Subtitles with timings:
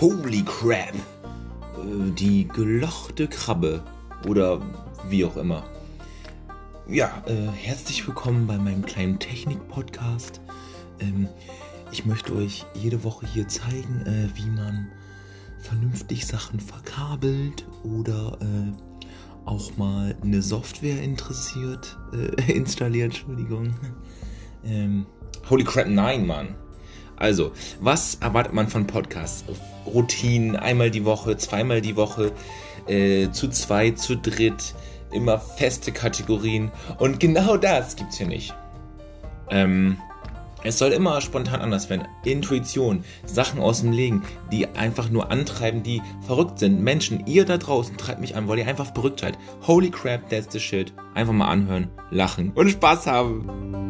[0.00, 0.94] Holy crap!
[0.94, 3.84] Äh, die gelochte Krabbe
[4.26, 4.62] oder
[5.10, 5.62] wie auch immer.
[6.88, 10.40] Ja, äh, herzlich willkommen bei meinem kleinen Technik-Podcast.
[11.00, 11.28] Ähm,
[11.92, 14.88] ich möchte euch jede Woche hier zeigen, äh, wie man
[15.58, 18.72] vernünftig Sachen verkabelt oder äh,
[19.44, 23.74] auch mal eine Software interessiert, äh, installiert, Entschuldigung.
[24.64, 25.04] Ähm,
[25.50, 26.54] holy crap, nein, Mann.
[27.20, 29.44] Also, was erwartet man von Podcasts?
[29.86, 32.32] Routinen, einmal die Woche, zweimal die Woche,
[32.88, 34.74] äh, zu zweit, zu dritt,
[35.12, 36.72] immer feste Kategorien.
[36.98, 38.54] Und genau das gibt's hier nicht.
[39.50, 39.98] Ähm,
[40.62, 42.08] es soll immer spontan anders werden.
[42.24, 46.80] Intuition, Sachen aus dem Leben, die einfach nur antreiben, die verrückt sind.
[46.80, 49.36] Menschen, ihr da draußen treibt mich an, weil ihr einfach verrückt seid.
[49.66, 50.94] Holy crap, that's the shit.
[51.14, 53.89] Einfach mal anhören, lachen und Spaß haben.